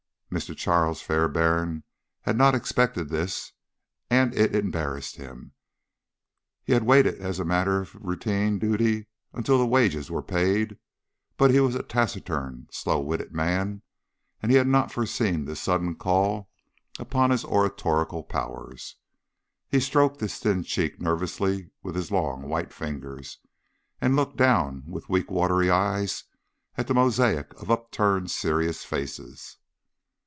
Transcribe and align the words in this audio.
Mr. 0.33 0.55
Charles 0.55 1.01
Fairbairn 1.01 1.83
had 2.21 2.37
not 2.37 2.55
expected 2.55 3.09
this, 3.09 3.51
and 4.09 4.33
it 4.33 4.55
embarrassed 4.55 5.17
him. 5.17 5.51
He 6.63 6.71
had 6.71 6.83
waited 6.83 7.15
as 7.15 7.37
a 7.37 7.43
matter 7.43 7.81
of 7.81 7.93
routine 7.95 8.57
duty 8.57 9.07
until 9.33 9.57
the 9.59 9.67
wages 9.67 10.09
were 10.09 10.21
paid, 10.23 10.79
but 11.35 11.51
he 11.51 11.59
was 11.59 11.75
a 11.75 11.83
taciturn, 11.83 12.67
slow 12.71 13.01
witted 13.01 13.33
man, 13.33 13.81
and 14.41 14.53
he 14.53 14.57
had 14.57 14.67
not 14.67 14.89
foreseen 14.89 15.43
this 15.43 15.59
sudden 15.59 15.95
call 15.95 16.49
upon 16.97 17.29
his 17.29 17.43
oratorical 17.43 18.23
powers. 18.23 18.95
He 19.67 19.81
stroked 19.81 20.21
his 20.21 20.39
thin 20.39 20.63
cheek 20.63 21.01
nervously 21.01 21.71
with 21.83 21.93
his 21.95 22.09
long 22.09 22.43
white 22.47 22.71
fingers, 22.71 23.37
and 23.99 24.15
looked 24.15 24.37
down 24.37 24.83
with 24.87 25.09
weak 25.09 25.29
watery 25.29 25.69
eyes 25.69 26.23
at 26.77 26.87
the 26.87 26.93
mosaic 26.93 27.53
of 27.61 27.69
upturned 27.69 28.31
serious 28.31 28.85
faces. 28.85 29.57